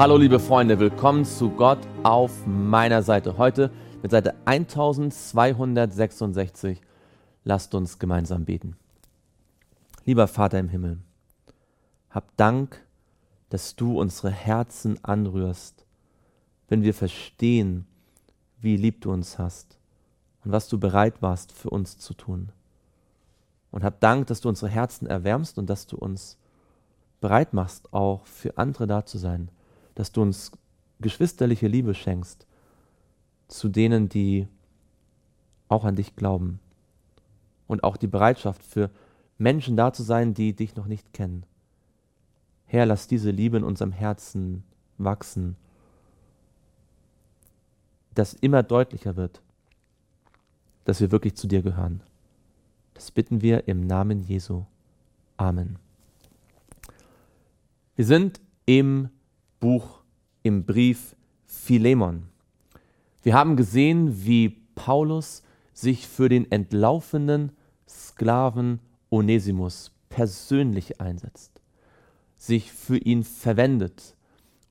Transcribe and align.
Hallo 0.00 0.16
liebe 0.16 0.40
Freunde, 0.40 0.78
willkommen 0.78 1.26
zu 1.26 1.50
Gott 1.50 1.86
auf 2.04 2.46
meiner 2.46 3.02
Seite. 3.02 3.36
Heute 3.36 3.70
mit 4.00 4.10
Seite 4.10 4.34
1266. 4.46 6.80
Lasst 7.44 7.74
uns 7.74 7.98
gemeinsam 7.98 8.46
beten. 8.46 8.78
Lieber 10.06 10.26
Vater 10.26 10.58
im 10.58 10.70
Himmel, 10.70 11.00
hab 12.08 12.34
Dank, 12.38 12.82
dass 13.50 13.76
du 13.76 14.00
unsere 14.00 14.30
Herzen 14.30 15.04
anrührst, 15.04 15.84
wenn 16.68 16.82
wir 16.82 16.94
verstehen, 16.94 17.86
wie 18.58 18.78
lieb 18.78 19.02
du 19.02 19.12
uns 19.12 19.38
hast 19.38 19.76
und 20.46 20.52
was 20.52 20.70
du 20.70 20.80
bereit 20.80 21.20
warst 21.20 21.52
für 21.52 21.68
uns 21.68 21.98
zu 21.98 22.14
tun. 22.14 22.52
Und 23.70 23.84
hab 23.84 24.00
Dank, 24.00 24.28
dass 24.28 24.40
du 24.40 24.48
unsere 24.48 24.70
Herzen 24.70 25.06
erwärmst 25.06 25.58
und 25.58 25.68
dass 25.68 25.86
du 25.86 25.98
uns 25.98 26.38
bereit 27.20 27.52
machst, 27.52 27.92
auch 27.92 28.24
für 28.24 28.56
andere 28.56 28.86
da 28.86 29.04
zu 29.04 29.18
sein 29.18 29.50
dass 29.94 30.12
du 30.12 30.22
uns 30.22 30.52
geschwisterliche 31.00 31.66
Liebe 31.66 31.94
schenkst 31.94 32.46
zu 33.48 33.68
denen, 33.68 34.08
die 34.08 34.46
auch 35.68 35.84
an 35.84 35.96
dich 35.96 36.16
glauben. 36.16 36.60
Und 37.66 37.84
auch 37.84 37.96
die 37.96 38.06
Bereitschaft 38.06 38.62
für 38.62 38.90
Menschen 39.38 39.76
da 39.76 39.92
zu 39.92 40.02
sein, 40.02 40.34
die 40.34 40.54
dich 40.54 40.76
noch 40.76 40.86
nicht 40.86 41.12
kennen. 41.12 41.44
Herr, 42.66 42.86
lass 42.86 43.08
diese 43.08 43.30
Liebe 43.30 43.56
in 43.56 43.64
unserem 43.64 43.92
Herzen 43.92 44.64
wachsen, 44.98 45.56
dass 48.14 48.34
immer 48.34 48.62
deutlicher 48.62 49.16
wird, 49.16 49.40
dass 50.84 51.00
wir 51.00 51.10
wirklich 51.10 51.36
zu 51.36 51.46
dir 51.46 51.62
gehören. 51.62 52.02
Das 52.94 53.10
bitten 53.10 53.40
wir 53.40 53.66
im 53.66 53.86
Namen 53.86 54.20
Jesu. 54.20 54.64
Amen. 55.36 55.78
Wir 57.96 58.04
sind 58.04 58.40
im 58.66 59.08
Buch 59.60 60.00
im 60.42 60.64
Brief 60.64 61.14
Philemon. 61.44 62.24
Wir 63.22 63.34
haben 63.34 63.56
gesehen, 63.56 64.24
wie 64.24 64.48
Paulus 64.74 65.42
sich 65.74 66.08
für 66.08 66.28
den 66.28 66.50
entlaufenen 66.50 67.52
Sklaven 67.86 68.80
Onesimus 69.10 69.92
persönlich 70.08 71.00
einsetzt, 71.00 71.60
sich 72.36 72.72
für 72.72 72.96
ihn 72.96 73.22
verwendet 73.22 74.16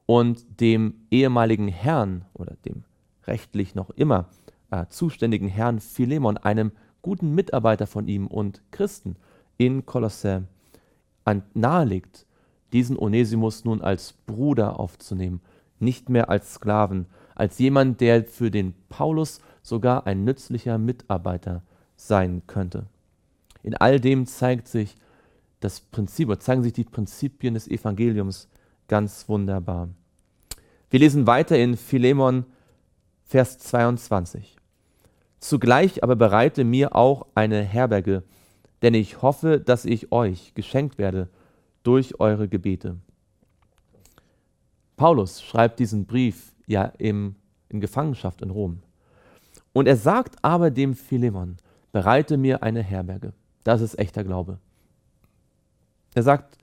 und 0.07 0.59
dem 0.59 0.95
ehemaligen 1.11 1.67
Herrn 1.67 2.25
oder 2.33 2.55
dem 2.65 2.83
rechtlich 3.25 3.75
noch 3.75 3.91
immer 3.91 4.29
äh, 4.71 4.87
zuständigen 4.87 5.47
Herrn 5.47 5.79
Philemon, 5.79 6.37
einem 6.37 6.71
guten 7.03 7.35
Mitarbeiter 7.35 7.85
von 7.85 8.07
ihm 8.07 8.25
und 8.25 8.61
Christen 8.71 9.15
in 9.57 9.85
Kolossä, 9.85 10.43
nahelegt, 11.53 12.25
diesen 12.73 12.97
Onesimus 12.97 13.65
nun 13.65 13.81
als 13.81 14.13
Bruder 14.25 14.79
aufzunehmen, 14.79 15.41
nicht 15.79 16.09
mehr 16.09 16.29
als 16.29 16.55
Sklaven, 16.55 17.07
als 17.35 17.57
jemand, 17.59 18.01
der 18.01 18.23
für 18.23 18.51
den 18.51 18.73
Paulus 18.89 19.39
sogar 19.61 20.05
ein 20.07 20.23
nützlicher 20.23 20.77
Mitarbeiter 20.77 21.63
sein 21.95 22.43
könnte. 22.47 22.85
In 23.63 23.75
all 23.75 23.99
dem 23.99 24.25
zeigt 24.25 24.67
sich 24.67 24.95
das 25.59 25.81
Prinzip, 25.81 26.29
zeigen 26.41 26.63
sich 26.63 26.73
die 26.73 26.83
Prinzipien 26.83 27.53
des 27.53 27.67
Evangeliums 27.67 28.49
ganz 28.87 29.27
wunderbar. 29.27 29.89
Wir 30.89 30.99
lesen 30.99 31.27
weiter 31.27 31.57
in 31.57 31.77
Philemon, 31.77 32.45
Vers 33.25 33.59
22. 33.59 34.57
Zugleich 35.39 36.03
aber 36.03 36.15
bereite 36.15 36.63
mir 36.63 36.95
auch 36.95 37.27
eine 37.35 37.61
Herberge, 37.61 38.23
denn 38.81 38.93
ich 38.93 39.21
hoffe, 39.21 39.59
dass 39.59 39.85
ich 39.85 40.11
euch 40.11 40.53
geschenkt 40.55 40.97
werde 40.97 41.29
durch 41.83 42.19
eure 42.19 42.47
Gebete. 42.47 42.97
Paulus 44.95 45.41
schreibt 45.41 45.79
diesen 45.79 46.05
Brief 46.05 46.53
ja 46.67 46.83
im, 46.97 47.35
in 47.69 47.79
Gefangenschaft 47.79 48.41
in 48.41 48.49
Rom. 48.49 48.81
Und 49.73 49.87
er 49.87 49.95
sagt 49.95 50.35
aber 50.43 50.71
dem 50.71 50.93
Philemon, 50.93 51.57
bereite 51.91 52.37
mir 52.37 52.63
eine 52.63 52.83
Herberge. 52.83 53.33
Das 53.63 53.81
ist 53.81 53.97
echter 53.97 54.23
Glaube. 54.23 54.59
Er 56.15 56.23
sagt, 56.23 56.57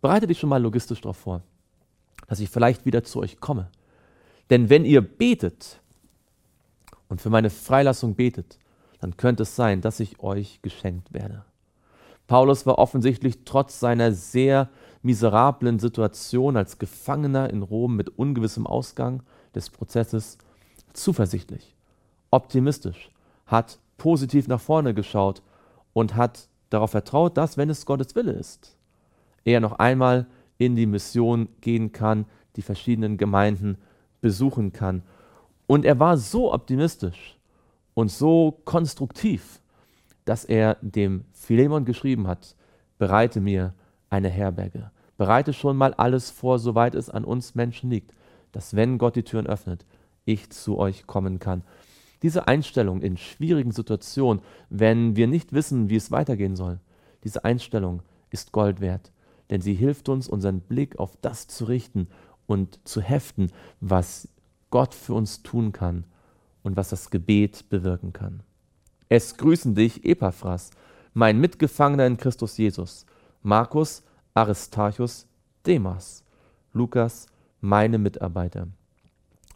bereite 0.00 0.26
dich 0.26 0.38
schon 0.38 0.50
mal 0.50 0.62
logistisch 0.62 1.00
darauf 1.00 1.16
vor, 1.16 1.42
dass 2.26 2.40
ich 2.40 2.50
vielleicht 2.50 2.84
wieder 2.84 3.02
zu 3.02 3.20
euch 3.20 3.40
komme. 3.40 3.70
Denn 4.50 4.68
wenn 4.68 4.84
ihr 4.84 5.00
betet 5.00 5.80
und 7.08 7.20
für 7.20 7.30
meine 7.30 7.50
Freilassung 7.50 8.14
betet, 8.14 8.58
dann 9.00 9.16
könnte 9.16 9.44
es 9.44 9.56
sein, 9.56 9.80
dass 9.80 10.00
ich 10.00 10.20
euch 10.20 10.60
geschenkt 10.60 11.12
werde. 11.12 11.44
Paulus 12.30 12.64
war 12.64 12.78
offensichtlich 12.78 13.40
trotz 13.44 13.80
seiner 13.80 14.12
sehr 14.12 14.68
miserablen 15.02 15.80
Situation 15.80 16.56
als 16.56 16.78
Gefangener 16.78 17.50
in 17.50 17.62
Rom 17.62 17.96
mit 17.96 18.08
ungewissem 18.08 18.68
Ausgang 18.68 19.24
des 19.52 19.68
Prozesses 19.68 20.38
zuversichtlich, 20.92 21.74
optimistisch, 22.30 23.10
hat 23.46 23.80
positiv 23.96 24.46
nach 24.46 24.60
vorne 24.60 24.94
geschaut 24.94 25.42
und 25.92 26.14
hat 26.14 26.46
darauf 26.68 26.92
vertraut, 26.92 27.36
dass, 27.36 27.56
wenn 27.56 27.68
es 27.68 27.84
Gottes 27.84 28.14
Wille 28.14 28.30
ist, 28.30 28.76
er 29.44 29.58
noch 29.58 29.80
einmal 29.80 30.28
in 30.56 30.76
die 30.76 30.86
Mission 30.86 31.48
gehen 31.60 31.90
kann, 31.90 32.26
die 32.54 32.62
verschiedenen 32.62 33.16
Gemeinden 33.16 33.76
besuchen 34.20 34.72
kann. 34.72 35.02
Und 35.66 35.84
er 35.84 35.98
war 35.98 36.16
so 36.16 36.54
optimistisch 36.54 37.40
und 37.94 38.08
so 38.08 38.60
konstruktiv, 38.64 39.59
dass 40.30 40.44
er 40.44 40.76
dem 40.80 41.24
Philemon 41.32 41.84
geschrieben 41.84 42.28
hat, 42.28 42.54
bereite 42.98 43.40
mir 43.40 43.74
eine 44.10 44.28
Herberge. 44.28 44.92
Bereite 45.16 45.52
schon 45.52 45.76
mal 45.76 45.92
alles 45.92 46.30
vor, 46.30 46.60
soweit 46.60 46.94
es 46.94 47.10
an 47.10 47.24
uns 47.24 47.56
Menschen 47.56 47.90
liegt, 47.90 48.14
dass 48.52 48.76
wenn 48.76 48.96
Gott 48.96 49.16
die 49.16 49.24
Türen 49.24 49.48
öffnet, 49.48 49.84
ich 50.26 50.48
zu 50.50 50.78
euch 50.78 51.08
kommen 51.08 51.40
kann. 51.40 51.64
Diese 52.22 52.46
Einstellung 52.46 53.02
in 53.02 53.16
schwierigen 53.16 53.72
Situationen, 53.72 54.40
wenn 54.68 55.16
wir 55.16 55.26
nicht 55.26 55.52
wissen, 55.52 55.90
wie 55.90 55.96
es 55.96 56.12
weitergehen 56.12 56.54
soll, 56.54 56.78
diese 57.24 57.44
Einstellung 57.44 58.02
ist 58.30 58.52
Gold 58.52 58.80
wert, 58.80 59.10
denn 59.50 59.60
sie 59.60 59.74
hilft 59.74 60.08
uns, 60.08 60.28
unseren 60.28 60.60
Blick 60.60 60.96
auf 61.00 61.16
das 61.22 61.48
zu 61.48 61.64
richten 61.64 62.06
und 62.46 62.78
zu 62.86 63.00
heften, 63.00 63.50
was 63.80 64.28
Gott 64.70 64.94
für 64.94 65.14
uns 65.14 65.42
tun 65.42 65.72
kann 65.72 66.04
und 66.62 66.76
was 66.76 66.90
das 66.90 67.10
Gebet 67.10 67.68
bewirken 67.68 68.12
kann. 68.12 68.44
Es 69.12 69.36
grüßen 69.36 69.74
dich, 69.74 70.04
Epaphras, 70.04 70.70
mein 71.14 71.40
Mitgefangener 71.40 72.06
in 72.06 72.16
Christus 72.16 72.56
Jesus, 72.56 73.06
Markus, 73.42 74.04
Aristarchus, 74.34 75.26
Demas, 75.66 76.22
Lukas, 76.72 77.26
meine 77.60 77.98
Mitarbeiter. 77.98 78.68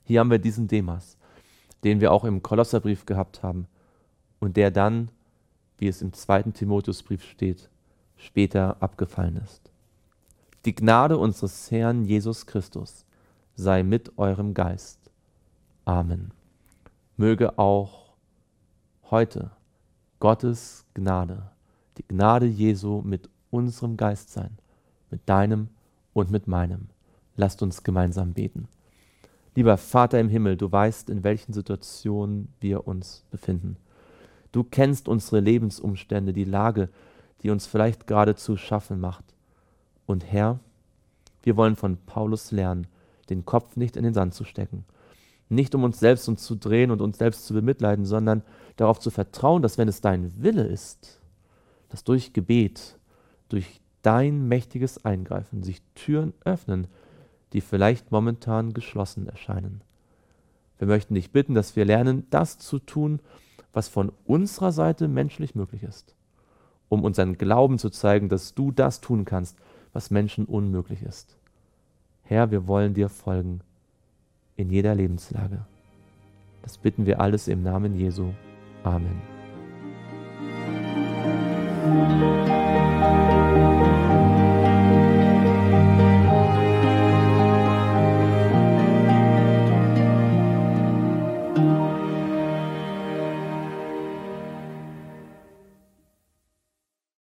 Hier 0.03 0.19
haben 0.19 0.33
wir 0.33 0.41
diesen 0.41 0.67
Demas, 0.67 1.17
den 1.85 2.01
wir 2.01 2.11
auch 2.11 2.25
im 2.25 2.43
Kolosserbrief 2.43 3.07
gehabt 3.07 3.45
haben 3.45 3.69
und 4.41 4.57
der 4.57 4.73
dann, 4.73 5.09
wie 5.79 5.87
es 5.87 6.03
im 6.03 6.13
zweiten 6.13 6.53
Timotheusbrief 6.53 7.23
steht, 7.23 7.71
später 8.17 8.79
abgefallen 8.81 9.37
ist. 9.37 9.71
Die 10.65 10.75
Gnade 10.75 11.17
unseres 11.17 11.71
Herrn 11.71 12.05
Jesus 12.05 12.47
Christus 12.47 13.05
sei 13.55 13.85
mit 13.85 14.19
eurem 14.19 14.53
Geist. 14.53 14.99
Amen. 15.85 16.33
Möge 17.17 17.57
auch 17.57 18.04
heute 19.14 19.52
Gottes 20.19 20.87
Gnade, 20.93 21.49
die 21.99 22.05
Gnade 22.08 22.46
Jesu 22.46 23.00
mit 23.02 23.31
unserem 23.52 23.96
Geist 23.96 24.32
sein, 24.32 24.58
mit 25.08 25.20
deinem 25.26 25.69
und 26.14 26.32
mit 26.32 26.49
meinem. 26.49 26.88
Lasst 27.37 27.62
uns 27.62 27.84
gemeinsam 27.84 28.32
beten. 28.32 28.66
Lieber 29.55 29.76
Vater 29.76 30.19
im 30.19 30.28
Himmel, 30.28 30.56
du 30.56 30.72
weißt, 30.72 31.11
in 31.11 31.22
welchen 31.22 31.52
Situationen 31.52 32.49
wir 32.58 32.88
uns 32.88 33.22
befinden. 33.31 33.76
Du 34.50 34.64
kennst 34.64 35.06
unsere 35.06 35.38
Lebensumstände, 35.38 36.32
die 36.32 36.43
Lage, 36.43 36.88
die 37.44 37.50
uns 37.50 37.66
vielleicht 37.66 38.08
gerade 38.08 38.34
zu 38.34 38.56
schaffen 38.56 38.99
macht. 38.99 39.26
Und 40.06 40.25
Herr, 40.25 40.58
wir 41.44 41.56
wollen 41.56 41.76
von 41.76 41.99
Paulus 41.99 42.50
lernen, 42.50 42.88
den 43.31 43.44
Kopf 43.44 43.76
nicht 43.76 43.96
in 43.96 44.02
den 44.02 44.14
Sand 44.14 44.34
zu 44.34 44.43
stecken, 44.43 44.84
nicht 45.49 45.72
um 45.76 45.84
uns 45.84 46.00
selbst 46.00 46.28
uns 46.28 46.43
zu 46.43 46.56
drehen 46.56 46.90
und 46.90 47.00
uns 47.00 47.19
selbst 47.19 47.46
zu 47.46 47.55
bemitleiden, 47.55 48.06
sondern 48.06 48.43
darauf 48.76 48.99
zu 48.99 49.11
vertrauen, 49.11 49.62
dass 49.62 49.79
wenn 49.79 49.88
es 49.88 50.00
dein 50.00 50.43
Wille 50.43 50.65
ist, 50.65 51.21
dass 51.88 52.05
durch 52.05 52.32
Gebet, 52.32 52.99
durch 53.49 53.81
dein 54.03 54.49
mächtiges 54.49 55.05
Eingreifen 55.05 55.62
sich 55.62 55.82
Türen 55.94 56.35
öffnen, 56.44 56.88
die 57.53 57.61
vielleicht 57.61 58.11
momentan 58.11 58.75
geschlossen 58.75 59.29
erscheinen. 59.29 59.81
Wir 60.79 60.88
möchten 60.88 61.15
dich 61.15 61.31
bitten, 61.31 61.55
dass 61.55 61.76
wir 61.76 61.85
lernen, 61.85 62.26
das 62.31 62.59
zu 62.59 62.79
tun, 62.79 63.21
was 63.73 63.88
von 63.88 64.12
unserer 64.25 64.73
Seite 64.73 65.09
menschlich 65.09 65.55
möglich 65.55 65.82
ist, 65.82 66.15
um 66.88 67.05
unseren 67.05 67.38
Glauben 67.38 67.79
zu 67.79 67.91
zeigen, 67.91 68.29
dass 68.29 68.55
du 68.55 68.73
das 68.73 69.00
tun 69.00 69.25
kannst, 69.25 69.56
was 69.93 70.11
Menschen 70.11 70.44
unmöglich 70.47 71.03
ist. 71.03 71.37
Herr, 72.23 72.50
wir 72.50 72.67
wollen 72.67 72.94
dir 72.94 73.09
folgen 73.09 73.61
in 74.56 74.71
jeder 74.71 74.94
Lebenslage. 74.94 75.65
Das 76.62 76.79
bitten 76.79 77.06
wir 77.06 77.21
alles 77.21 77.49
im 77.49 77.62
Namen 77.62 77.94
Jesu. 77.94 78.32
Amen. 78.85 79.23